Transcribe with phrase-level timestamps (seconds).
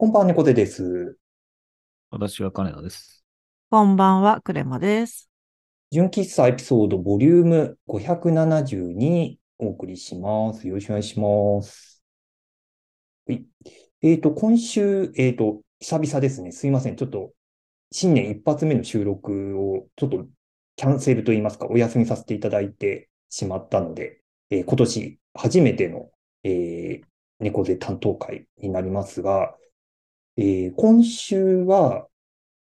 [0.00, 1.18] こんばんは、猫背です。
[2.10, 3.22] 私は金田です。
[3.68, 5.28] こんばんは、クレマです。
[5.90, 10.66] 純喫茶エピソードボリューム572お送りします。
[10.66, 12.02] よろしくお願いします。
[13.26, 13.44] はい。
[14.00, 16.52] えっと、今週、えっと、久々ですね。
[16.52, 16.96] すいません。
[16.96, 17.34] ちょっと、
[17.92, 20.26] 新年一発目の収録を、ちょっと、
[20.76, 26.10] キャンセルといいますか、お休みさせていただいてしまったので、えー今年初めての、
[26.42, 29.56] えー猫背担当会になりますが、
[30.42, 32.06] えー今週は、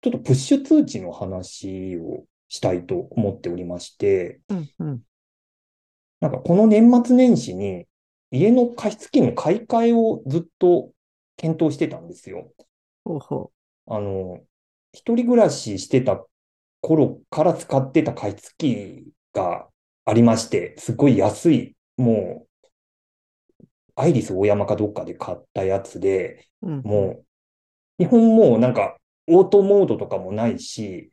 [0.01, 5.03] ちょっとプッシュ通知の話をしたいと思っておりまして、うんうん。
[6.21, 7.87] なんかこの年末年始に
[8.31, 10.91] 家の加湿器の買い替えをずっと
[11.37, 12.51] 検討してたんですよ。
[13.05, 13.53] ほうほ
[13.89, 14.41] あの、
[14.95, 16.25] 一人暮らししてた
[16.81, 19.69] 頃から使ってた加湿器が
[20.07, 26.71] ありまして、すごい安い、もう、アイリス大山かどっかで買ったやつで、う。
[26.71, 26.83] うん。
[26.83, 27.26] もう、
[27.99, 28.97] 基本もうなんか、
[29.29, 31.13] オートモードとかもないし、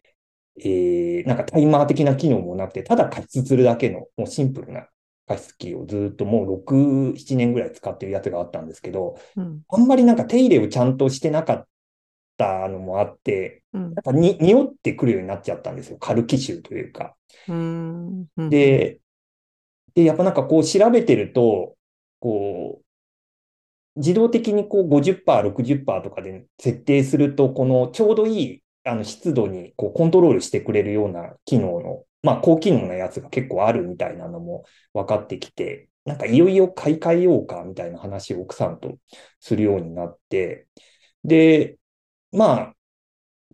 [0.60, 4.88] えー、なんかタイマー的な機能もなくて、ただ加湿するだけの、もうシンプルな
[5.28, 9.62] 加湿器をずっともう6、7年ぐらい使ってるやつがあったんですけど、うん。
[9.70, 11.68] あんまりなんか手入れをちゃんとしてなかっ
[12.38, 13.82] たのもあって、うん。
[13.82, 15.98] なんかに匂ってくるようになっちゃったんですよ。
[15.98, 17.16] カルキ臭というか。
[17.48, 18.26] うん。
[18.38, 19.00] うん、で、
[19.96, 21.76] で、やっぱなんかこう調べてると、
[22.20, 22.83] こう、
[23.96, 38.98] 自動的にこう50%、60%とかで設定すると、このちょうどいいあの湿度にこうコントロールしてくれるような機能の、まあ高機能なやつが結構あるみたいなのも分かってきて、なんかいよいよ買い替えようかみたいな話を奥さんと
[39.40, 40.68] するようになって、
[41.24, 41.78] で、
[42.32, 42.76] まあ、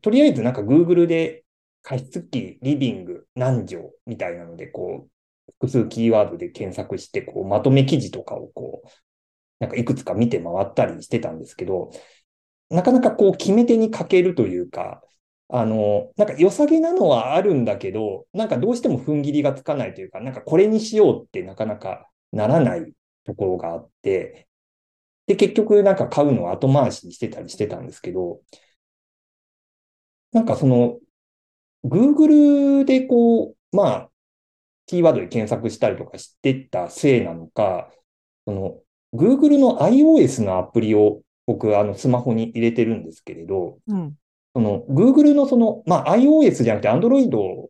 [0.02, 1.46] とりあえずなんか Google で
[1.84, 8.90] 加湿器、リビング、何畳みたいなので、こう、複数キーワードで検索して、こう、まとめ記事とかをこう、
[9.60, 11.92] なんかいくつか見て回ったりしてたんですけど、
[12.70, 15.02] なかなかこう、決め手に欠けるというか、
[15.50, 22.94] あの、なんか良さげなのはあるんだけど、なんかどうしても踏ん切りがつかないというか、なんかこれにしようってなかなかならない
[23.26, 24.48] ところがあって、
[25.28, 28.42] で、結局なんか買うのを後回しにしてたりしてたんですけど、
[30.32, 31.00] なんかその、
[31.86, 34.12] Google でこう、まあ、
[34.88, 37.92] キーワードで検索したりとかしてたせいなのか、
[38.46, 38.82] その、
[39.14, 44.16] Google の iOS のアプリを僕、あの、スマホに入れてるんですけれど、うん。
[44.54, 47.30] その、Google のその、まあ、iOS じゃなくて Android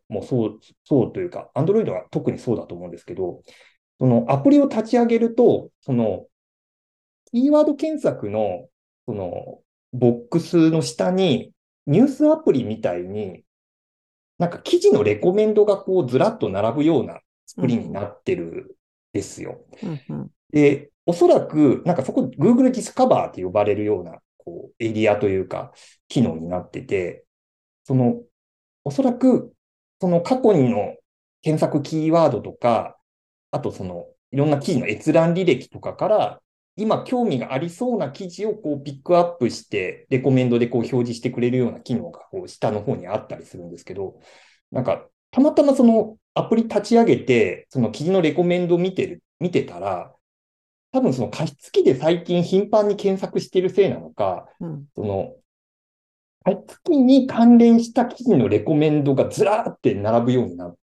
[0.09, 3.41] もそう、そうというか、Android は特にそうだと思うんですけど、
[3.99, 6.25] そのアプリを立ち上げると、その、
[7.31, 8.67] キーワード検索の、
[9.05, 9.59] その、
[9.93, 11.51] ボックスの下に、
[11.85, 13.43] ニュースアプリみたいに、
[14.37, 18.67] なんか記事のレコメンドがこうずらっと並ぶような作りになってるん
[19.13, 19.59] ですよ。
[19.83, 20.01] うん。
[20.09, 20.31] うん。
[20.51, 25.73] で、おそらく、なんかそこ Google Discover って呼ばれるような、こう、エリアというか、
[26.07, 27.25] 機能になってて、
[27.83, 28.21] その、
[28.83, 29.51] おそらく、
[29.99, 30.95] その過去にの
[31.41, 32.95] 検索キーワードとか、
[33.49, 36.41] あとその、いろんな記事の閲覧履歴とかから、
[36.75, 44.19] 今興味がありそうな記事をこうピックアップして、レコメンドでこう表示してくれるような機能がこう下の方にあったりするんですけど、
[44.71, 50.13] なんか、たまたまそのアプリ立ち上げて、その記事のレコメンドを見てる、見てたら、
[50.91, 54.85] 多分その加湿器で最近頻繁に検索しているせいなのか、うん。
[54.95, 55.35] その、
[56.43, 60.75] 加湿器に関連した記事のレコメンドがずらーって並ぶようになっ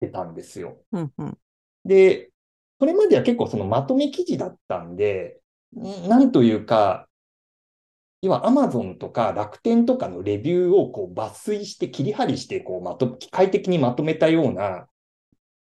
[0.00, 0.78] てたんですよ。
[0.92, 1.12] うん。
[1.18, 1.38] うん。
[1.84, 2.30] で、
[2.78, 5.40] それまでは結構そのまとめ記事だったんで、
[5.76, 7.08] んなんというか、
[8.22, 14.86] 要は Amazon とか楽天とかのレビューをこう抜粋して切り張りしてこうまと、機械的にまとめたような、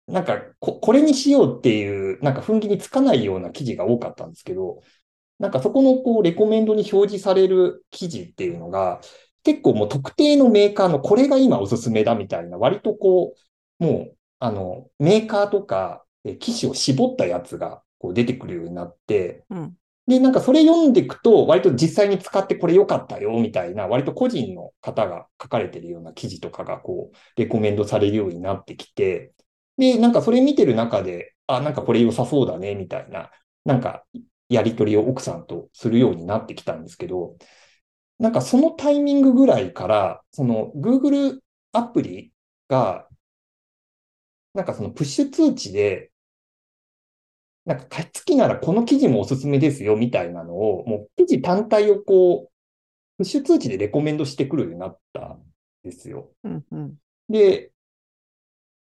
[0.07, 4.83] なんかこ、これにしようっていう、なんか踏ん切りつかないような記事が多かったんですけど、
[5.39, 9.01] なんかそこのこうレコメンドに表示される記事っていうのが、
[9.43, 13.35] 結構もう特定のメーカーのこれが今おすすめだみたいな、割とこ
[13.81, 19.77] う、もう、あの、メーカーとか、え機種を絞ったやつがこう出てくるようになって、うん。
[20.07, 29.33] で、なんかそれ読んでいくと、割と実際に使ってこれ良かったよ、みたいな、割と個人の方が書かれてるような記事とかが、こう、レコメンドされるようになってきて、
[29.79, 33.31] で、なんかそれ見てる中で、あ、なんかこれ良さそうだね、みたいな、
[33.65, 34.05] なんか、
[34.49, 37.37] やりとりを奥さんとするようになってきたんですけど、
[38.19, 41.41] なんかそのタイミングぐらいから、その Google
[41.73, 42.33] アプリ
[42.69, 43.09] が、
[44.55, 46.11] なんかそのプッシュ通知で、
[47.65, 52.53] なんか加湿器ならこの記事もおすすめですよみたいなのを、もう記事単体をこう、
[53.19, 55.45] プッシュ通知でレコメンドしてくるようになったん
[55.85, 56.33] ですよ。
[56.45, 56.67] うん。
[56.73, 56.97] うん。
[57.31, 57.73] で、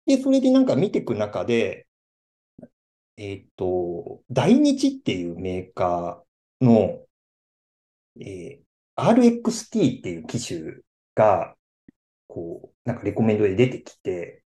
[0.09, 1.88] で、それでなんか見ていく中で、
[3.17, 7.06] えっと、大日っていうメーカーの、
[8.19, 8.69] えー
[9.01, 10.81] RXT っていう機種
[11.15, 11.56] が、
[12.27, 14.44] こう、なんかレコメンドで出てきて、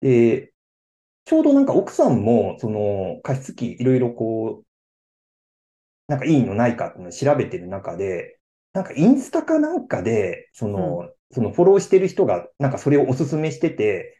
[0.00, 0.52] で、
[1.26, 4.66] ちょうどなんか奥さんも、その加湿器いろいろこう、
[6.08, 8.38] なんかいいのないかっていうのを調べてる中で、
[8.72, 14.19] なんかインスタかなんかで、その、そのフォローしてる人が、なんかそれをおすすめしてて、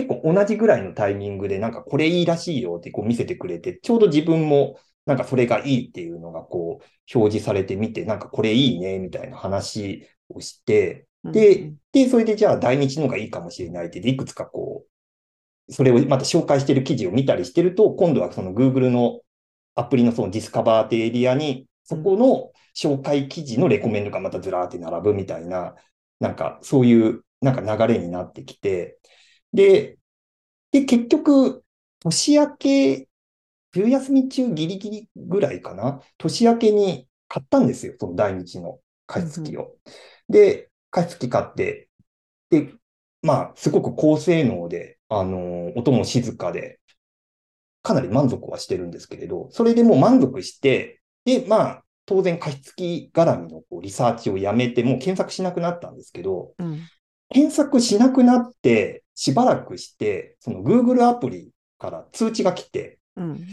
[0.00, 14.84] 結構同じぐらいのタイミングで、なんかこれいいらしいよってこう見せてくれて、ちょうど自分もなんかそれがいいっていうのがこう表示されてみて、なんかこれいいねみたいな話をして、で、で、それでじゃあ大日のがいいかもしれないって、いくつかこ
[15.68, 19.20] う、それをまた紹介してる記事を見たりしてると、今度はその Google の
[19.74, 25.74] アプリのそのディスカバーってエリアに、そこの紹介記事のレコメンドがまたずらーって並ぶみたいな、
[26.20, 28.98] なんかそういうなんか流れになってきて、
[29.52, 29.98] で、
[30.72, 31.64] で、結局、
[32.00, 33.08] 年明け、
[33.72, 39.76] 冬休み中ギリギリぐらいかな、年明けに買ったんですよ、その大日の加湿器を。
[40.28, 41.88] で、加湿器買って、
[42.50, 42.72] で、
[43.22, 46.80] まあ、すごく高性能で、あの、音も静かで、
[47.82, 56.80] かなり満足はしてるんですけれど、それでもう満足して、で、まあ、当然加湿器絡みのこうリサーチをやめて、もう検索しなくなったんですけど、うん。
[57.32, 63.46] 検索しなくなって、しばらくして、その Google アプリから通知が来て、うん。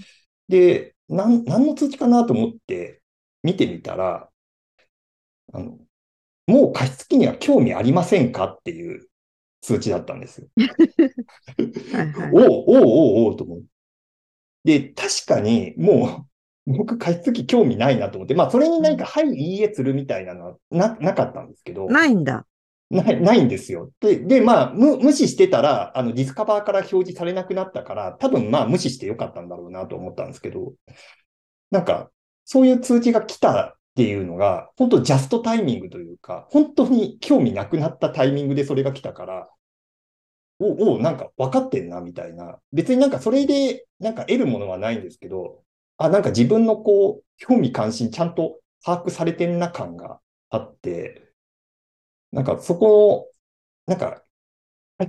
[0.47, 3.01] で、なん、何の通知かなと思って
[3.43, 4.29] 見てみたら、
[5.51, 5.77] あの、
[6.47, 9.09] もう加湿器には興味ありませんかっていう
[9.59, 10.47] 通知だったんですよ。
[11.91, 12.31] はいはい。
[12.31, 13.65] おう、おう、おう、おうと思って。
[14.63, 16.27] で、確かにも
[16.65, 22.45] う、僕加湿器興味ないなと思って、まあ、それに何か、はい、いいえするみたいなのはな、なかったんですけど、ないんだ。
[22.89, 23.91] ない、ないんですよ。
[23.99, 30.73] で、で、まあ、無、無視してたら、あの、ディスカバーから表示されなくなったから、多分まあ、無視してよかったんだろうなと思ったんですけど、
[31.71, 32.11] なんか、
[32.45, 39.49] そういう通知が来たっていうのが、本当ジャストタイミングというか、本当に興味なくなったタイミングでそれが来たから、
[40.59, 42.59] お、お、なんか分かってんな、みたいな。
[42.71, 45.63] 別になんかそれで、なんか得るものはないんですけど、
[45.97, 50.19] あ、なんか自分のこう、興味関心ちゃんと把握されてんな感が
[50.49, 51.26] あって、
[52.31, 53.31] なんかそこ
[53.87, 54.23] の、なんか、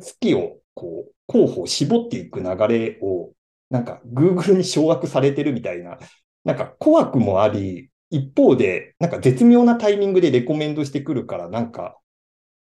[0.01, 3.33] 月をこう、候補を絞っていく流れを、
[3.71, 5.99] なんか Google に掌握されてるみたいな、
[6.45, 11.99] なんか怖くもあり、一方で、なんか絶妙なタイミングでレコメンドしてくるから、なんか、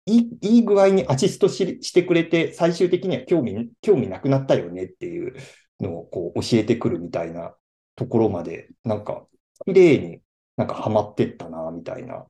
[0.05, 5.35] いい、いい具合にアシストししてくれて、最終的には興味、興味なくなったよねっていう
[5.79, 7.55] のをこう教えてくるみたいな
[7.95, 9.27] ところまで、なんか、
[9.65, 10.21] 綺麗に
[10.57, 12.25] なんかハマってったな、みたいな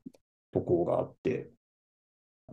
[0.54, 1.52] ところがあって、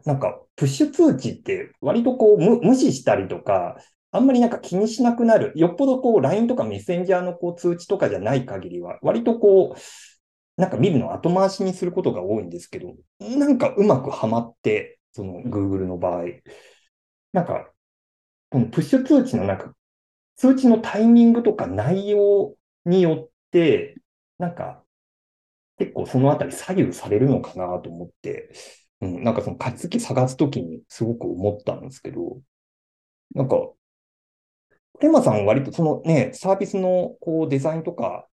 [0.04, 3.76] なんか、プッシュ通知って割とこう無視したりとか、
[4.12, 5.52] あんまりなんか気にしなくなる。
[5.56, 16.24] よっぽどこう LINE とかメッセンジャーのこう通知とかじゃない限りは、割とこう、なんか見るの後回しにすることが多いんですけど、なんかうまくはまって、その Google の場合。
[17.32, 17.70] なんか、
[18.50, 19.74] このプッシュ通知のなんか、
[20.36, 23.96] 通知のタイミングとか内容によって、
[24.38, 24.82] なんか、
[25.78, 28.52] 結構そのあたり左右されるのかなと思って、
[29.14, 32.40] うん、なんかその加湿器探すときにすごく思ったんですけど、
[33.34, 33.56] なんか、
[35.00, 38.26] テーマさん割とそのね、サービスのこうデザインとか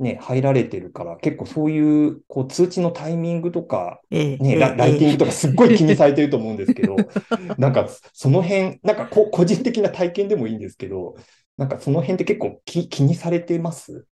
[0.00, 4.36] ね、入られてるから、結構そういうこう通知のタイミングとか、ええ。
[4.38, 6.96] ね、ええラライティングとかえすっごい気にされてると思うんですけど、
[7.58, 11.16] なんかその辺、なんかこ個人的な体験でもいいんですけど、
[11.56, 14.06] なんかその辺って結構気気にされてます？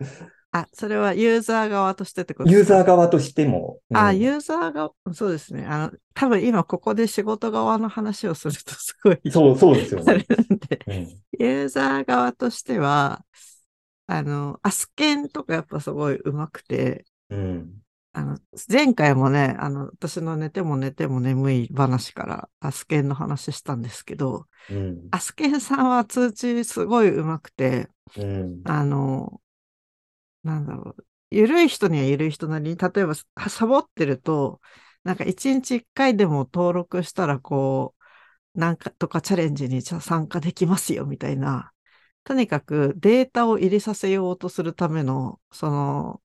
[0.60, 3.80] あ、それはユーザー側としてってことユーザー側としても。
[3.90, 5.64] うんあ、ユーザー側、そうですね。
[5.66, 9.18] あの、多分今ここで仕事側の話をするとすごい。
[9.30, 10.14] そう、そうですよね。
[10.14, 10.24] ん
[11.38, 13.24] ユーザー側としては、
[14.06, 17.72] あの、アスケンとかやっぱすごい上手くて、うん。
[18.12, 18.38] あの、
[18.70, 25.08] 前回もね、あの、私の寝ても寝ても眠い話からアスケンの話したんですけど、うん。
[25.10, 28.62] アスケンさんは通知すごい上手くて、うん。
[28.64, 29.40] あの、
[30.46, 31.06] なんだろう。
[31.30, 33.14] ゆるい人にはゆるい人なりに、例えば
[33.48, 34.60] サボってると、
[35.04, 37.94] なんか一日一回でも登録したら、こ
[38.54, 41.72] う、なんかとかチャレンジに参加できますよ、みたいな。
[42.24, 46.22] とにかくデータを入れさせようとするための、その、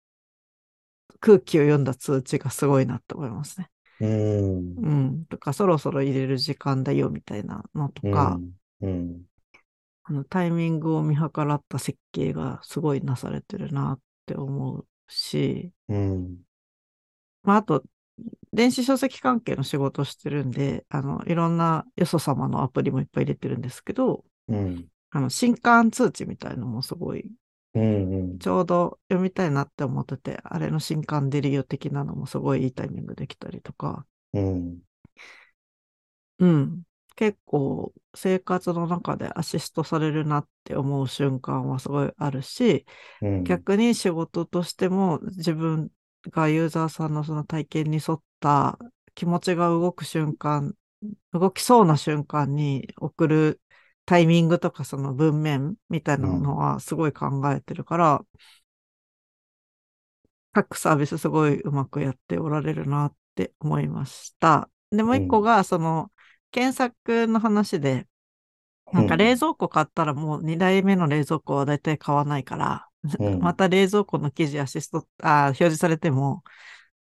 [1.20, 3.70] 空気を読んだ通知がすごいなと思いますね。
[4.00, 4.76] うん。
[4.78, 5.26] うん。
[5.26, 8.40] とか、そろそろ入れる時間だよ、みたいなのとか、
[8.82, 9.26] うん。
[10.04, 16.44] あのタイミングを見計らった設計がすごいなされてるなって思うし、うん。
[17.44, 17.84] まあ、あと、
[18.54, 24.88] 電子書籍関係の仕事をしてるんで、あの、いろんなよそ様のアプリもいっぱい入れてるんですけど、うん。
[25.12, 27.32] あの、新刊通知みたいのもすごい
[27.74, 28.40] うんうん。
[28.40, 34.82] ちょうど読みたいなって思ってて、あれの新刊出るよ的なのもすごいいいタイミングできたりとか、うん。
[36.40, 36.84] うん。
[37.22, 42.88] 結構生活の中でアシストされるなって思う瞬間はすごいあるし、
[43.22, 43.44] うん。
[43.44, 45.92] 逆に仕事としても自分
[46.32, 48.80] がユーザーさんのその体験に沿った
[49.14, 50.74] 気持ちが動く瞬間、
[51.32, 53.62] 動きそうな瞬間に送る
[54.08, 58.26] タイミングとかその文面みたいなのはすごい考えてるから、
[60.54, 64.72] 各サービスすごいうまくやっておられるなって思いました。
[64.90, 66.12] で、もう一個がその
[66.52, 68.08] 検索の話で、
[68.94, 72.88] なんか冷蔵庫買ったらもう2台目の冷蔵庫はだいたい買わないから、
[73.20, 76.44] うん また冷蔵庫の記事アシスト、あー表示されても、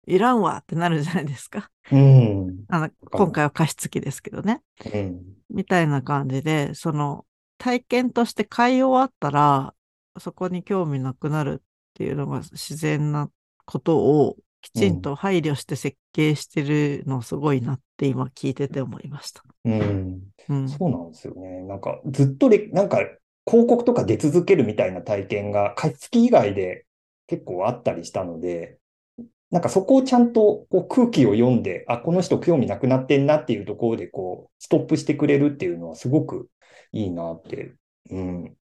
[0.06, 1.70] いらんわってなるじゃないですか。
[1.92, 2.64] うん。
[2.68, 4.62] あの、今回は加湿器ですけどね。
[4.92, 5.36] うん。
[5.50, 7.26] みたいな感じで、その
[7.58, 9.74] 体験として買い終わったら、
[10.18, 11.64] そこに興味なくなるっ
[11.94, 13.30] ていうのが自然な
[13.64, 19.42] ことをきちんと配慮して設計してるのすごいなって今聞いてて思いました。
[19.64, 20.22] うん。
[20.48, 20.68] うん。
[20.68, 21.62] そうなんですよね。
[21.62, 22.98] なんか、ずっとれ、なんか、
[23.48, 26.86] 広告とか出続けるみたいな体験が、加湿器以外で
[27.26, 28.78] 結構あったりしたので、
[29.50, 36.48] なんかそこをちゃんとこう空気を読んで、あ、この人興味なくなってんなっていうところで、こう、ストップしてくれるっていうのはすごく
[36.92, 37.74] いいなって、
[38.10, 38.56] うん、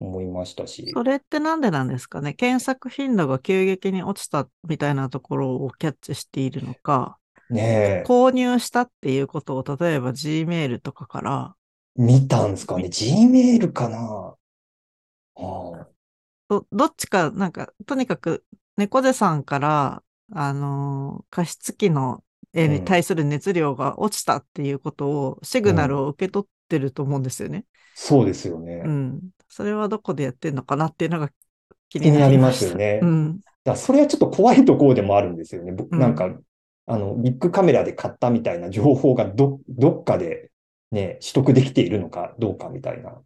[0.00, 0.90] 思いましたし。
[0.92, 2.34] それってなんでなんですかね？
[2.34, 7.18] 検索頻度が急激に落ちたみたいなところをキャッチしているのか、
[7.50, 11.54] ねえ、購入したっていうことを例えば Gmail とかから。
[11.96, 14.34] 見たんですかね？Gmail かな？
[15.36, 15.86] ああ、
[16.48, 18.44] ど、どっちか、なんか、とにかく、
[18.76, 20.02] 猫背さんから、
[20.32, 27.64] あのー加湿器の絵に対する熱量が落ちたっていうことを、シグナルを受け取ってると思うんですよね。
[28.02, 28.80] そうですよね。
[28.82, 29.20] うん。
[29.46, 31.28] それはどこでやってんのかなっていうのが
[31.90, 32.98] 気気になりますよね。
[33.02, 33.40] うん。
[33.62, 35.72] だそれはちょっと怖いところでもあるんですよね。
[35.72, 36.34] ぼうんなんか、
[36.86, 40.50] あの、ビッグカメラで買ったみたいな情報がど、どっかで
[40.90, 43.20] ね、取得できているのかどうかみたいな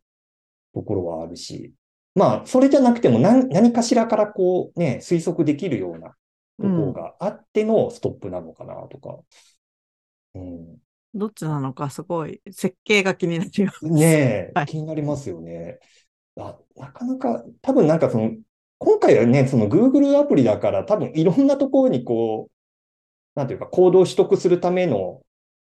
[0.75, 1.73] ところはあるし。
[2.17, 6.15] まあ、それじゃなくても何、何かしらからこうね、推測できるようなと
[6.63, 9.21] ころがあってのストップなのかなとか。
[10.35, 10.79] うん。
[11.15, 13.85] どっちなのかすごい設計が気になります。
[13.87, 15.79] ねえ、はい気になりますよね。
[16.37, 18.33] あ、なかなか、多分なんかその、
[18.79, 25.23] 今回はね、その Google アプリだから多分いろんなところにこう、なんていうか、コードを取得するための、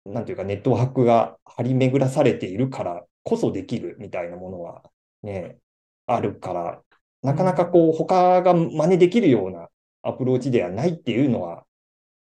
[0.06, 4.84] なんていうか、ネットワークが張り巡らされているからこそできるみたいなものは
[5.24, 5.58] ね、
[6.06, 6.84] あるから、
[7.22, 9.70] なかなかこう、他が真似できるような
[10.02, 11.66] アプローチではないっていうのは、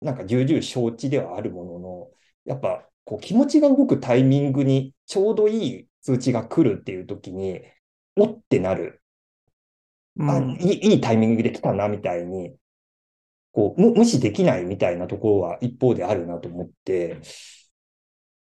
[0.01, 2.11] なんか重々承知ではあるものの、
[2.45, 7.61] やっぱこう気持ちが動くタイミングにちょうどいい通知が来るっていう時に、
[8.17, 9.03] おってなる。
[10.19, 10.51] あ、うん。
[10.61, 12.55] いい、いいタイミングで来たな、みたいに、
[13.53, 17.21] こう、無、無視できないみたいなところは一方であるなと思って、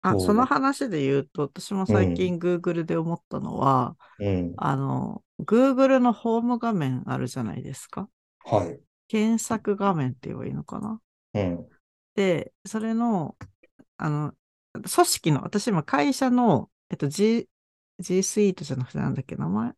[0.03, 4.55] あ、その話で言うと、私も最近 Google で思ったのは、うん。
[4.57, 8.09] あの、Google のホーム画面あるじゃないですか。
[8.45, 8.81] はい。
[9.09, 11.01] 検索画面って言えばいいのかな
[11.35, 11.69] うん。
[12.15, 13.37] で、それの、
[13.99, 14.35] あの、
[14.81, 17.49] 組織の、私今会社の、えっと、G、
[17.99, 19.73] G Suite じゃなくてなんだっけ、名前？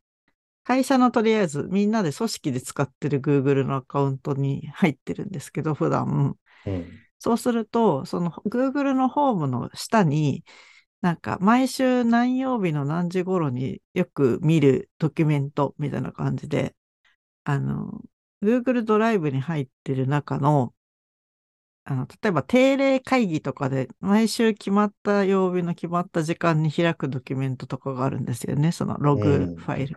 [0.64, 6.36] 会社のとりあえずみんなで組織で使ってる Google のアカウントに入ってるんですけど、普段。
[6.66, 7.00] うん。
[7.18, 10.44] そうすると、その Google のホームの下に、
[11.00, 16.74] なんか毎週何曜日の何時頃によく見るドキュメントみたいな感じで、
[17.44, 18.02] あの、
[18.42, 20.74] Google ドライブに入ってる中の、
[21.90, 28.72] あの、例えば定例会議とかで毎週決まった曜日の決まった時間に開くドキュメントとかがあるんですよね。
[28.72, 29.96] そのログうんファイル。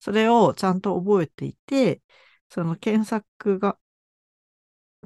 [0.00, 2.00] それをちゃんと覚えていて、
[2.48, 3.78] その検索が、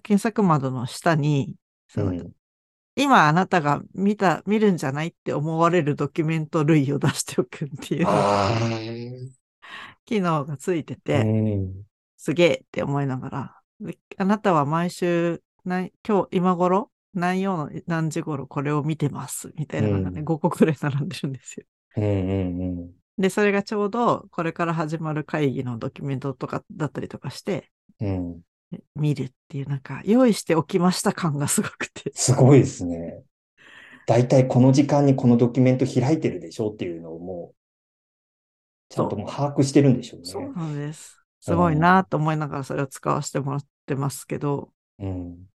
[0.02, 1.56] 検索窓の下に、
[1.88, 2.34] そのうん
[2.96, 8.80] 今あなたが見た、見るんじゃないって思われるドキュメント類を出しておくっていうあ
[10.04, 11.18] 機能がついてあ。
[11.20, 11.84] て、うん。
[12.16, 21.66] すげえって思いながら、であなたは毎週、何今日、今頃、何曜の何時頃これを見てます、みたいなのがね、うん5個くらい並んでるんですよ。
[21.96, 28.30] うんうんで、それがちょうど、これから始まる会議のドキュメントとかだったりとかして、うん。
[28.72, 28.80] うん。
[28.94, 32.12] 見るっていう、なんか、用意しておきました感がすごくて。
[32.14, 33.22] すごいですね。
[34.06, 40.48] だいたいこの時間にこのドキュメント開いてるでしょっていうのをもう、ちゃんともう把握してるんでしょうそうね。
[40.56, 41.20] なんです。
[41.40, 45.49] すごいなと思いながらそれを使わせてもらってますけど、うん。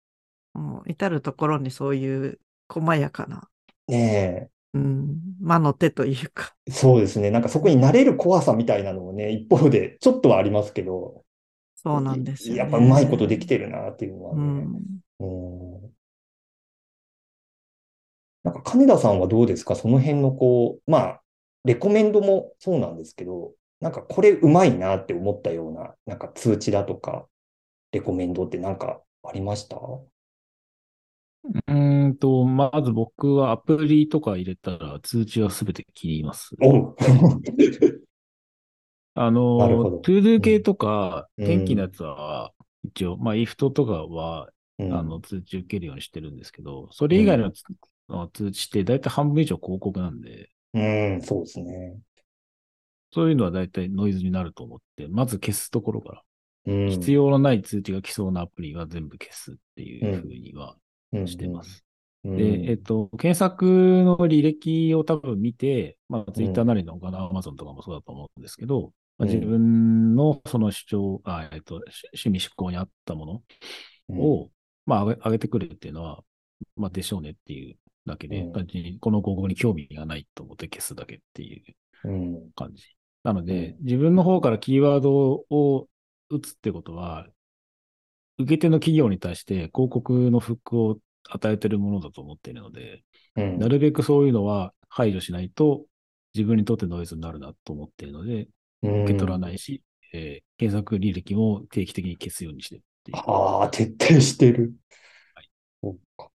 [0.53, 3.47] もう至るところにそういう細やかな
[3.87, 5.19] ねうん。
[5.41, 6.55] 魔の手というか。
[6.69, 7.29] そうですね。
[7.29, 11.23] なんかそこに慣れる怖さみたいなのもね、一方でちょっとはありますけど、
[11.75, 12.59] そうなんですよ、ね。
[12.59, 14.41] やっぱうまいことできてるなっていうのはうね。
[14.43, 14.81] ん。
[15.19, 15.25] う
[15.87, 15.91] ん
[18.43, 19.75] なんか金田さんはどうですか？
[19.75, 21.21] その辺のこう、まあ、
[21.63, 27.27] レコメンドもそうなんですけど、なんかこれうまいなって思ったような、なんか通知だとか、
[27.91, 29.77] レコメンドってなんかありました？
[31.43, 36.55] うーんと、まず僕はアプリとか入れたら通知はすべて切ります。
[36.61, 36.95] おう。
[39.13, 41.45] あの、 ToDo 系とか、うん。
[41.45, 44.93] 天気のやつは、一応、まあ、 IFTTT とかは、うん。
[44.93, 50.81] あの、通知受けるようにしてるんですけど、それ以外の通知って大体半分以上広告なんで、う
[51.17, 51.99] ん、そうですね。
[53.11, 56.23] そういうのは大体ノイズになると思って、まず消すところか
[56.65, 60.90] ら、うん、必要のない通知が来そうなアプリは全部消すっていうふうには要
[61.25, 61.83] してます。
[62.23, 62.37] うん。
[62.37, 63.65] で、えっと、検索
[64.03, 69.33] の履歴を多分見て、まあ、ツイッターなりの他の Amazon とかもそうだと思うんですけど、まあ、うん。
[69.33, 73.43] 自分のその主張、あえっと、し趣味思考に合ったも
[74.09, 74.49] のを、
[74.85, 76.23] まあ上げ、てくれっていうのは、
[76.75, 78.43] まあ、でしょうねっていうだけで、
[78.99, 81.63] この広告に興味がないと思って消すだけっていう
[82.03, 82.83] うん、感じ。
[83.23, 85.87] なので、う自分の方からキーワードを
[86.29, 87.27] 打つってことは、
[88.39, 90.97] 受け手の企業に対して広告のフックを
[91.29, 93.03] 与えてるものだと思っているので、
[93.35, 95.85] うん、なるべくそういうのは排除しないと
[96.33, 98.47] 自分にとってノイズになるなと思っているので、
[98.81, 99.83] 受受け取らないし、
[100.13, 104.73] えー検索履歴も定期的に消すようにしてるっていうああ、徹底してる。
[105.33, 105.49] はい
[105.81, 106.29] そうか。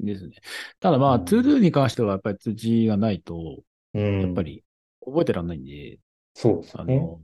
[0.00, 0.34] ですね。
[0.80, 3.62] ただまあ、うん ToDo に関してはやっぱり通知がないと、
[3.94, 4.64] うん、やっぱり
[5.04, 5.98] 覚えてらんないんで、
[6.34, 6.82] そうですね。
[6.82, 7.20] あの、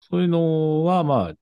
[0.00, 1.34] そういうのはまあ、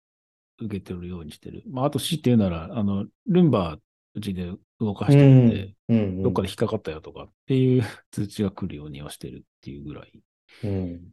[0.60, 1.62] 受け取るようにしてる。
[1.68, 3.78] まあ、あと しいて言うなら、あの、ルンバ
[4.14, 10.12] うちで動かしてるんで、うん、うん、どっかで引っかかったよとかっていう 通知が来るようにはしてるっていうぐらい
[10.64, 11.12] うん、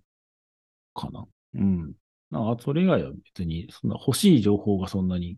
[0.93, 1.25] かな。
[1.55, 1.93] うん。
[2.31, 5.38] あそれ以外は別に、そんな欲しい情報がそんなにっ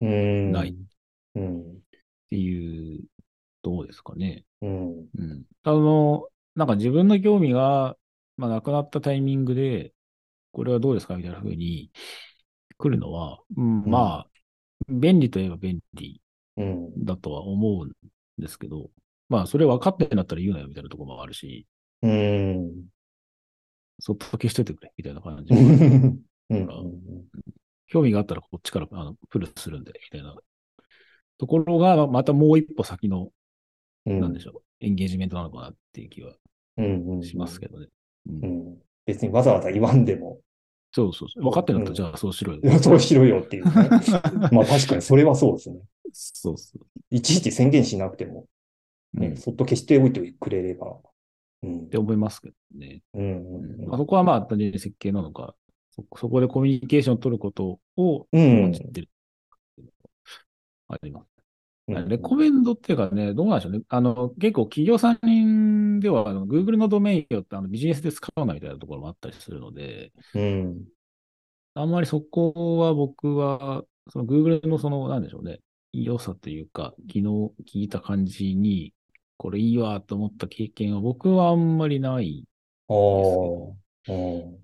[0.00, 0.76] うん、ない
[1.34, 1.80] うん、
[2.30, 3.04] ていう、
[3.62, 4.44] どうですかね。
[4.60, 5.44] うん、うん。
[5.62, 7.96] あの、なんか自分の興味が、
[8.36, 9.92] まあ、なくなったタイミングで、
[10.52, 11.90] これはどうですかみたいな風に
[12.78, 14.26] 来るのは、うん、うんまあ、
[14.88, 16.20] 便利といえば便利
[16.58, 17.92] うん、だとは思うん
[18.42, 18.90] ですけど、
[19.28, 21.66] まあ、それ分かってんだったら言うなよみたいなところもあるし、
[22.02, 22.72] うん、
[24.00, 25.54] そっと消しといてくれみたいな感じ。
[25.54, 25.56] う。
[25.56, 26.18] ん、
[26.50, 26.68] うん、
[27.86, 30.36] 興味があったらこっちからあのプルするんで、みたいな。
[31.38, 33.30] ところが、またもう一歩先の、
[34.06, 36.34] うん、なんでしょう、エンゲージメントなのかなっていう気は
[36.76, 37.86] うん、うん、しますけどね。
[38.28, 38.40] うん。
[38.42, 38.78] うん。
[39.06, 40.40] 別にわざわざ言わんでも、
[40.92, 41.42] そうそうそう。
[41.44, 43.72] 分かってるんだったら、うんじゃあそうしろよそうしろよっていうね。
[44.52, 45.80] まあ確かにそれはそうですね。
[46.12, 46.86] そうそう。
[47.10, 48.46] いちいち宣言しなくても、
[49.14, 50.98] ね、うんっそっと消しておいてくれれば。
[51.62, 51.98] うんて。
[51.98, 53.02] 思いますけどね。
[53.14, 53.82] うん。
[53.82, 55.54] うんまあ、そこはまあ単純に設計なのか、
[55.90, 59.08] そそこでコミュニケーションを取ることをうんてる。
[60.88, 61.37] あります。
[61.88, 63.80] うんレコメンドっていうかね、どうなんでしょうね。
[63.88, 70.84] あの、結構企業さんでは、あの Google のドメインをあのビジネスで使うなみたいなところもあったりするので、うん。
[71.74, 75.60] あんまりそこは僕は、その Google のその、なんでしょうね、
[75.92, 78.92] 良さというか、昨日聞いた感じに、
[79.38, 82.44] これいいわと思った経験は僕はあんまりない。
[82.88, 82.96] ああ。
[84.08, 84.58] うん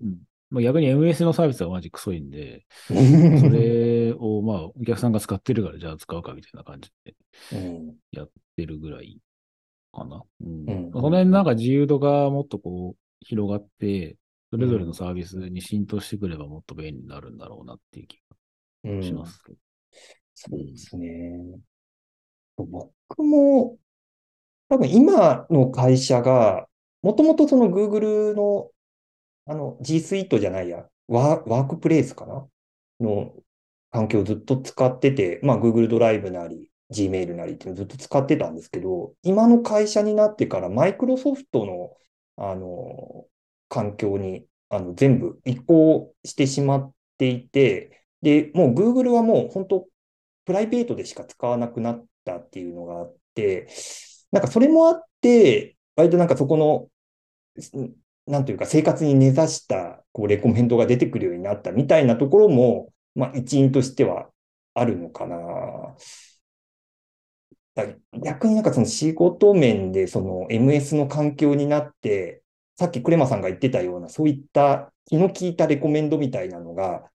[0.55, 7.13] まあ、逆に MS のサービスはマジクソいんで、 それをまあお客さんが使ってるからじゃあ使うかみたいな感じで
[7.51, 7.97] うん。
[8.11, 9.19] やってるぐらい
[9.91, 10.23] かな。
[10.39, 14.15] うんうんその辺なんか自由度がもっとこう広がって、
[14.49, 18.21] それぞれのサービスに浸透してくればもっと便利になるんだろうなっていう気
[18.85, 19.57] うんがしますけど。
[20.35, 21.59] そうですね。
[22.55, 23.77] 僕も、
[24.69, 26.67] 多分今の会社が、
[27.01, 28.71] もともとその Google の、
[29.47, 32.47] あの G Suite じゃないや、ワークプレイスかな？
[32.99, 33.33] の
[33.91, 41.91] 環境をずっと使ってて、まあ Google ドライブなり、Gmail なりっていうのをずっと使ってたんですけど、今の会社になってからマイクロソフトの、
[42.37, 43.25] あの、
[43.69, 49.87] 環境に、あの、全部移行してしまっていて、で、もう Google はもう本当
[50.45, 53.67] プライベートでしか使わなくなったっていうのがあって、
[54.31, 56.89] なんかそれもあって、割となんかそこの、
[58.27, 64.29] なんというか生活に根ざしたこうレコメンドが出てくるようになったみたいなところも、まあ一因としては
[64.73, 65.95] あるのかな。
[68.23, 72.41] 逆になんかその仕事面でその MS の環境になって、
[72.77, 77.09] さっきクレマさんが言ってたようなそういった気の利いたレコメンドみたいなのが、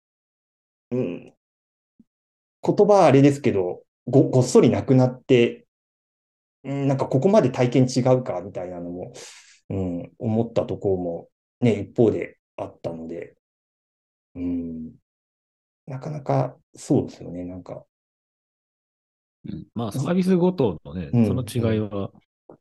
[0.91, 1.35] うん、
[2.63, 5.67] 言葉はあれですけど、ご、ごっそりなくなって
[6.65, 9.13] うんなんかここまで体験違うかみたいなのも、
[9.71, 11.29] うん、思ったところも
[11.61, 13.37] ね、一方であったので、
[14.35, 14.93] うん、
[15.87, 17.85] なかなかそうですよね、なんか。
[19.47, 22.11] うんまあ、サービスごとのね、うんその違いは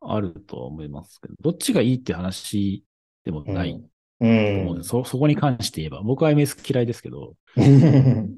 [0.02, 2.84] あるとは思いますけど、どっちがいいって話
[3.26, 3.80] でもないう
[4.20, 4.90] と思うんんです。
[4.90, 8.38] そ、そこに関して言えば、僕は MS 嫌いですけど、うん。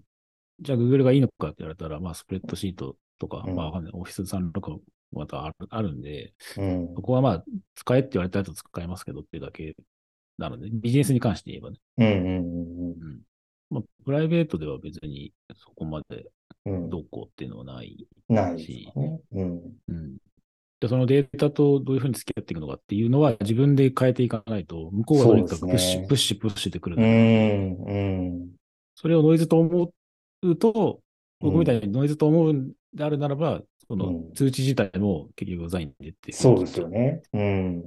[0.62, 3.82] じゃあ Google がいいのかって言われたら、まあ、スプレッドシートとか、うんまあ。
[3.94, 4.80] オフィス365も
[5.12, 7.44] またあるあるんで、うんそこはまあ、
[7.76, 9.76] 使えって言われたやつ使えますけどっていうだけ
[10.38, 11.78] なので、ビジネスに関して言えばね。
[11.98, 13.22] うんうんうん。
[13.70, 16.32] まあ、プライベートでは別にそこまで
[16.66, 16.90] うんうん。
[16.90, 18.08] どうこうっていうのはない。
[18.28, 19.20] ないですよね。
[19.34, 19.62] うん。
[19.88, 20.18] うん。
[20.80, 27.84] で、そのデータとどういうふうに付き合っていくのかっていうのは自分で変えていかないと、向こうがとにかくプッシュ、ねプッシュ、プッシュってくるうので、ん。
[27.84, 28.50] うん。
[28.96, 29.92] それをノイズと思
[30.44, 31.02] うと、
[31.40, 36.38] 僕みたいいにノイズと思うんであるならば、そのうん通知自体も結局ザインでっていう。
[36.38, 36.88] そうですよ。
[36.88, 37.22] ね。
[37.34, 37.84] うん。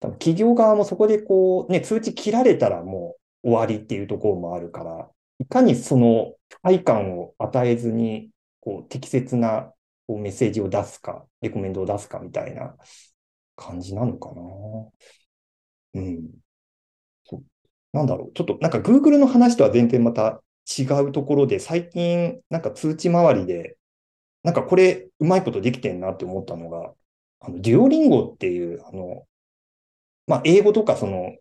[0.00, 8.30] 多分企業側もそこでこう、ね、通知切られたらもう終わりっていうところもあるから、いかにその不快感を与えずに、
[8.60, 9.72] こう、適切な
[10.06, 12.76] こうメッセージを出すか、レコメンドを出すかみたいな
[13.56, 14.42] 感じなのかな。
[15.94, 16.30] うん。
[17.92, 18.32] なんだろう。
[18.34, 20.42] ちょっとなんか Google の話とは全然また
[20.78, 23.76] 違うところで、最近なんか通知周りで、
[24.44, 26.94] なんかこれうまいことできてんなって思ったのが、
[27.40, 29.26] あの、デュオリンゴっていう、あの、
[30.26, 31.36] まあ、英語とかその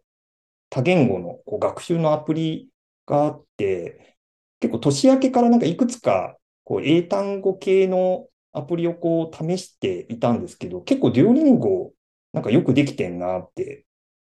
[0.70, 2.70] 多言語のこう学習のアプリ
[3.06, 4.18] があって、
[4.60, 11.94] 結構年明けからなんかいくつかこう英単語系のアプリをこう試していたんですけど、結構デュオリンゴ
[12.34, 13.86] なんかよくできてんなって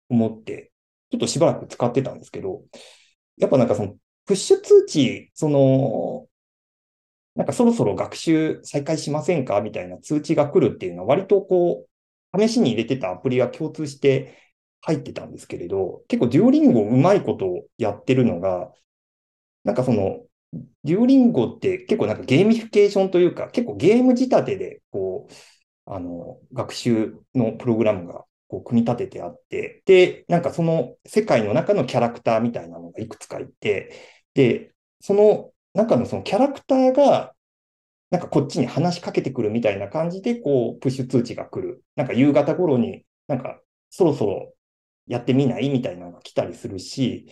[0.10, 0.71] 思って、
[1.12, 2.63] ちょっとしばらく使ってたんですけど、
[3.38, 6.27] やっぱなんかそのプッシュ通知、その、
[7.35, 9.61] なんかそろそろ学習再開しませんか？
[9.61, 11.85] みたいな通知が来るっていうのは割とこ
[12.33, 14.37] う、試しに入れてたアプリが共通して
[14.81, 18.71] 入ってたんですけれど、結構 Duolingo うまいことをやってるのが、
[19.63, 20.21] なんかその、
[20.84, 25.33] Duolingo って結構なんかゲーミフィケーションというか、結構ゲーム仕立てで、こう、
[25.85, 33.93] あの、学習のプログラムがこう組み立ててあって、で、なんかその世界の中のキャラクターみたいなのがいくつかいて、
[34.33, 37.34] で、その中のそのキャラクターが、
[38.10, 41.84] なんかこっちに話しかけてくるみたいな感じで、こう、プッシュ通知が来る。
[41.95, 44.53] なんか夕方頃になんかそろそろ
[45.07, 47.27] やってみないみたいなのが来たりするし、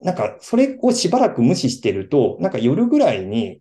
[0.00, 3.60] なんかそれをしばらく無視してると、なんか夜ぐらいに、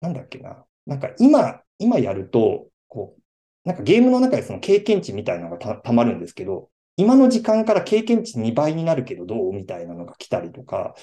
[0.00, 0.64] なんだっけな。
[0.86, 3.22] なんか今、今やると、こう、
[3.68, 9.52] なんかゲームの中でその経験値みたいなのがたたまるんですけど、今の時間から経験値2倍になるけどどう？
[9.52, 10.94] みたいなのが来たりとか、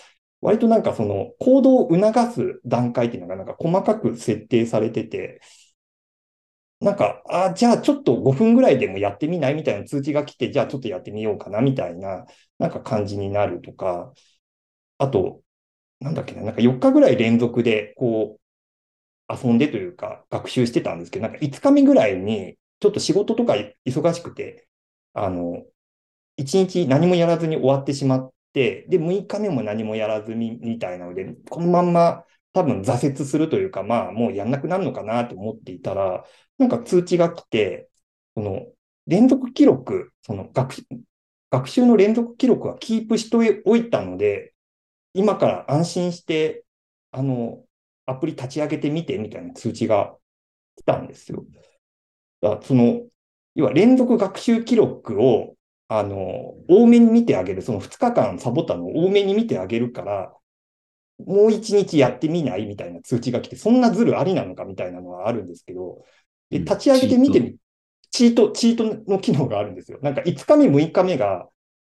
[0.43, 5.41] 割となんかその行動を促す段階っていうのがなんか細かく設定されてて、
[6.79, 12.25] なんか、あ、じゃあちょっと5分ぐらいでもやってみないみたいな通知が来て、じゃあちょっとやってみようかなみたいな、
[12.59, 14.11] なんか感じになるとか、
[14.99, 15.43] あと、
[15.99, 18.39] なんだっけな、なんか4日ぐらい連続で、こ
[19.29, 24.67] う、遊んでというか、学習してたんですけど、なんか5日目ぐらいに、ちょっと仕事とか忙しくて、
[25.13, 25.63] あの、
[26.37, 36.25] 1日何もやらずに終わってしまって、で、6日目も何もやらずに、みたいなので、このまんま多分挫折するというか、まあ、もうやんなくなるのかなと思っていたら、
[36.57, 37.89] なんか通知が来て、
[38.35, 38.67] その、
[39.07, 40.83] 連続記録、その学習、
[41.51, 44.53] 学習の連続記録はキープしておいたので、
[45.13, 46.65] 今から安心して、
[47.11, 47.65] あの、
[48.05, 50.17] アプリ立ち上げてみてみたいな通知が
[50.77, 51.45] 来たんですよ。
[52.61, 53.01] その、
[53.55, 55.55] 要は連続学習記録を、
[55.95, 60.33] あの、多めに見てあげる、その2日間サボったのを多めに見てあげるから、
[61.19, 66.03] もう1日やってみないみたいな通知が来て、そんなズルありなのかみたいなのはあるんですけど、
[66.49, 66.65] で、うん。
[66.65, 67.57] 立ち上げてみてみ、
[68.11, 69.99] チート、チートの機能があるんですよ。
[70.01, 71.47] なんか5日目、6日目が、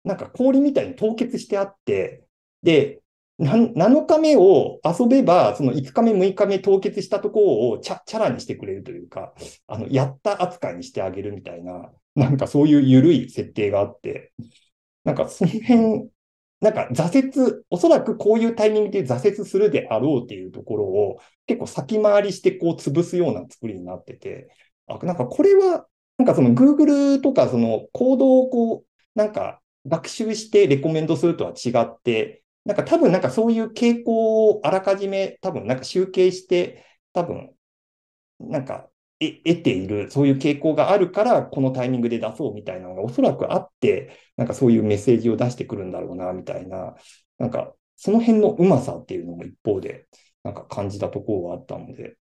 [0.04, 2.26] なんか氷みたいに凍結してあって、
[2.64, 3.05] で、な
[3.38, 9.34] 7日目を遊べば、その5日目、6日目凍結したところをチャチャラにしてくれるというか、
[9.68, 14.32] あの、やった扱いにしてあげるみたいな、なんかそういう緩い設定があって、
[15.04, 16.10] なんかその辺、
[16.62, 24.50] なんか挫折、おそらくこういうタイミングで挫折するであろうっていうところを結構先回りしてこう潰すような作りになってて、
[24.88, 37.56] あ、なんかこれは、なんかその Google とかそのコードをこう、なんか学習してレコメンドするとは違って、なんか多分なんかそういう傾向をあらかじめ多分なんか集計して、多分
[38.40, 46.96] なんか得ている、そういう傾向があるから、このタイミングで出そうみたいなのがおそらくあって、なんかそういうメッセージを出してくるんだろうな、みたいな、
[47.38, 50.08] なんかその辺のうまさっていうのも一方で、
[50.44, 52.18] なんか感じたところはあったので、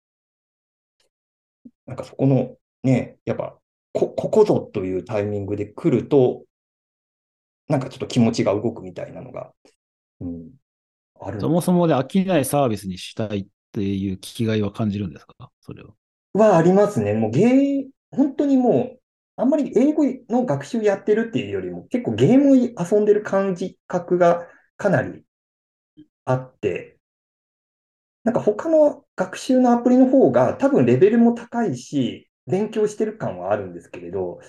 [1.85, 3.57] なんかそこのね、やっぱ、
[3.93, 6.45] こ、ここぞというタイミングで来ると、
[7.67, 9.53] なんかちょっと気持ちが動くみたいなのが、
[10.19, 10.51] うん、
[11.19, 11.39] ある。
[11.39, 15.51] そもそもで飽きないサービスにしたいっていう気きがいは感じるんですか？
[15.61, 15.93] それは。
[16.33, 17.13] はありますね。
[17.13, 18.99] もうゲー、本当にもう、
[19.35, 24.47] あんまり英語の学習やってるっていうよりも、結構ゲームを遊んでる感じ覚が
[24.77, 25.23] かなり
[26.25, 26.97] あって、
[28.23, 34.39] なんか他の学習のアプリの方が多分レベルも高いし、勉強してる感はあるんですけれど、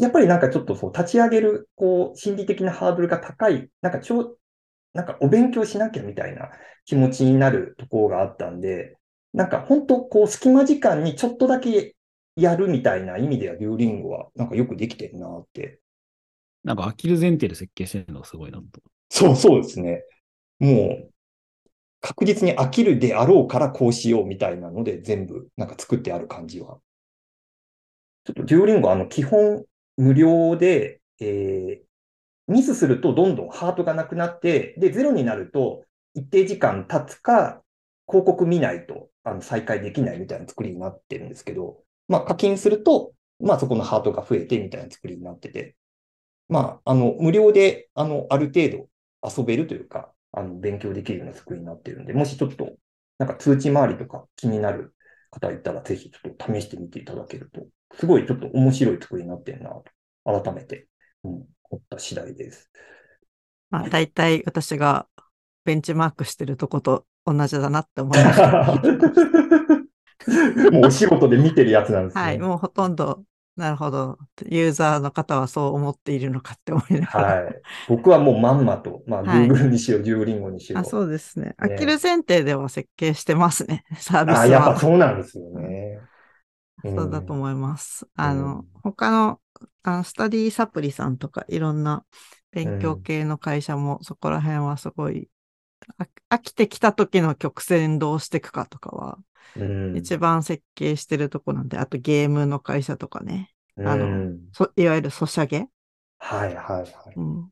[0.00, 4.38] やっぱりなんかちょっとそう立ち上げる、こう、心理的なハードルが高い、なんかちょ、
[4.94, 6.50] なんかお勉強しなきゃみたいな
[6.84, 8.98] 気持ちになるところがあったんで、
[9.32, 11.96] なんか本当こう隙間時間にちょっとだけ
[12.36, 15.80] やるみたいな意味では、デュオリンゴはなんかよくできてるなって。
[16.64, 18.64] なんか飽きる前提で設計してるのがすごいなと。
[19.08, 20.04] そうそうですね。
[20.58, 21.12] もう、
[22.00, 26.78] 確実に飽きるであろうからこうしようみたいなので全部なんか作ってある感じは。
[28.24, 29.64] ちょっとデュオリンゴあの基本
[29.96, 31.91] 無料で、えー
[32.48, 37.62] ミスするとどんどんハートがなくなって、で、ゼロになると一定時間経つか、
[38.08, 41.78] 広告見ないとあの再開できないみたいな作りになってるんですけど、
[42.08, 45.76] まあ課金すると、まあそこのハートが増えてみたいな作りになってて、
[46.48, 48.88] まあ、あの、無料で、あの、ある程度
[49.26, 52.76] 遊べるというか、あの、勉強できるような作りになってるんで、もしちょっと、
[53.18, 54.94] なんか通知回りとか気になる
[55.30, 59.84] 方いたら、ぜひちょっと試してみていただけると、すごいちょっと面白い作りになってるなと、
[60.42, 60.88] 改めて、
[61.24, 61.46] うん、
[61.78, 62.70] った次第です。
[63.70, 65.06] まあ、大体私が
[65.64, 68.82] ベンチマークしてるとこと同じだなって思いました。
[70.72, 72.22] もうお仕事で見てるやつなんですね。
[72.22, 73.24] はい、もうほとんど、
[73.56, 74.18] なるほど。
[74.46, 77.42] ユーザーの方はそう思っているのかって思いながら。
[77.44, 77.62] はい。
[77.88, 80.80] 僕はもうまんまと、まあ、はい Google にしろ、デュオリンゴにしろ。
[80.80, 81.46] あ、そうですね。
[81.46, 84.78] ね飽きる前提では設計してますね、 サービスあ、やっぱは。
[84.78, 86.00] そうなんですよね。
[86.84, 88.06] そうだと思います。
[88.16, 89.40] あうのん、他の、
[89.82, 92.04] あの、スタディサプリさんとかいろんな
[92.50, 95.30] 勉強系の会社もそこら辺はすごい、
[95.98, 99.18] あ飽きてきた時の曲線どうしていくかとかは、
[99.56, 99.96] うん。
[99.96, 104.06] 一番設計してるとこなんで、あとゲームの会社とかね、あの
[104.76, 105.66] いわゆるソシャゲ、
[106.18, 107.14] はいはいはい。
[107.16, 107.48] うん、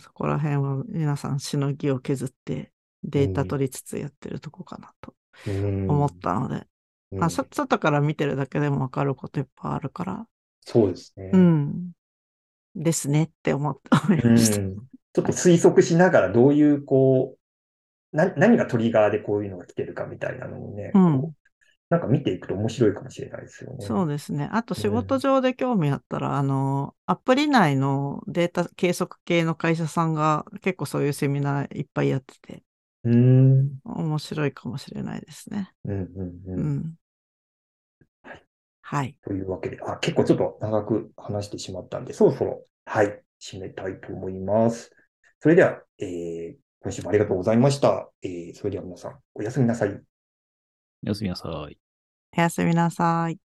[0.00, 2.72] そこら辺は皆さんしのぎを削って
[3.04, 5.14] データ取りつつやってるとこかなと
[5.46, 5.88] うん。
[5.88, 6.66] 思ったので、
[7.12, 7.18] うん。
[7.20, 10.26] まあ、そ外から見てるだけでもわかることいっぱいあるから、
[10.64, 11.30] そうですね。
[11.32, 11.92] うん。
[12.76, 14.58] ですねって思って思いうんました。
[15.14, 17.36] ちょっと推測しながらどういう、こ
[18.12, 21.34] う、な、何がトリガーでこういうのが来てるかみたいなのもね、うん
[21.90, 23.86] なんか見ていくと面白いかもしれないですよね。
[23.86, 24.48] そうですね。
[24.52, 32.62] あと仕事上で興味あったら、あの、アプリ内のデータ計測系の会社さんが結構そういうセミナーいっぱいやってて、
[33.04, 33.80] うん。
[33.84, 35.72] 面白いかもしれないですね。
[35.84, 36.64] うんうんううん。
[36.64, 36.94] ん。
[38.86, 39.16] はい。
[39.24, 44.94] というわけで、あ、結構ちょっと長く話してしまったんで、そろそろ、はい、締めたいと思います。
[45.40, 48.10] それでは、えー、今週もありがとうございました。
[48.22, 49.88] えー、それでは皆さん、おやすみなさい。
[49.88, 51.78] おやすみなさい。
[52.36, 53.43] おやすみなさい。